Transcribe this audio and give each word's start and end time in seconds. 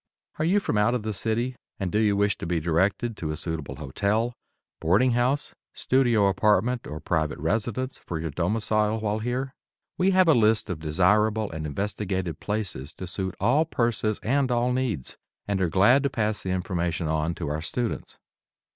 Are 0.39 0.45
you 0.45 0.59
from 0.59 0.79
out 0.79 0.95
of 0.95 1.03
the 1.03 1.13
city, 1.13 1.55
and 1.79 1.91
do 1.91 1.99
you 1.99 2.17
wish 2.17 2.35
to 2.39 2.47
be 2.47 2.59
directed 2.59 3.15
to 3.17 3.29
a 3.29 3.37
suitable 3.37 3.75
hotel, 3.75 4.33
boarding 4.79 5.11
house, 5.11 5.53
studio 5.73 6.25
apartment 6.25 6.87
or 6.87 6.99
private 6.99 7.37
residence 7.37 7.99
for 7.99 8.19
your 8.19 8.31
domicile 8.31 8.99
while 8.99 9.19
here? 9.19 9.53
We 9.99 10.09
have 10.09 10.27
a 10.27 10.33
list 10.33 10.71
of 10.71 10.79
desirable 10.79 11.51
and 11.51 11.67
investigated 11.67 12.39
places 12.39 12.93
to 12.93 13.05
suit 13.05 13.35
all 13.39 13.63
purses 13.63 14.19
and 14.23 14.49
all 14.49 14.73
needs, 14.73 15.17
and 15.47 15.61
are 15.61 15.69
glad 15.69 16.01
to 16.01 16.09
pass 16.09 16.41
the 16.41 16.49
information 16.49 17.07
on 17.07 17.35
to 17.35 17.49
our 17.49 17.61
students. 17.61 18.17